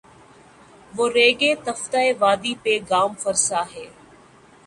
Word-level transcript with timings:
وہ 0.95 1.05
ریگِ 1.15 1.41
تفتۂ 1.65 2.03
وادی 2.21 2.53
پہ 2.63 2.73
گام 2.89 3.11
فرسا 3.21 3.61
ہے 3.73 3.85